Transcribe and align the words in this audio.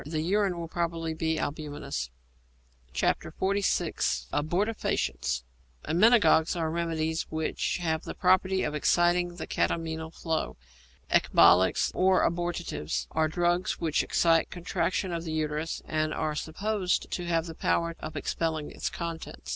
The 0.03 0.19
urine 0.23 0.57
will 0.57 0.67
probably 0.67 1.13
be 1.13 1.37
albuminous. 1.37 2.09
XLVI. 2.91 4.25
ABORTIFACIENTS 4.33 5.43
Emmenagogues 5.85 6.55
are 6.55 6.71
remedies 6.71 7.27
which 7.29 7.77
have 7.77 8.03
the 8.03 8.15
property 8.15 8.63
of 8.63 8.73
exciting 8.73 9.35
the 9.35 9.45
catamenial 9.45 10.11
flow; 10.11 10.57
ecbolics, 11.11 11.91
or 11.93 12.27
abortives, 12.27 13.05
are 13.11 13.27
drugs 13.27 13.73
which 13.79 14.01
excite 14.01 14.49
contraction 14.49 15.11
of 15.11 15.23
the 15.23 15.33
uterus, 15.33 15.83
and 15.85 16.15
are 16.15 16.33
supposed 16.33 17.11
to 17.11 17.25
have 17.27 17.45
the 17.45 17.53
power 17.53 17.95
of 17.99 18.15
expelling 18.17 18.71
its 18.71 18.89
contents. 18.89 19.49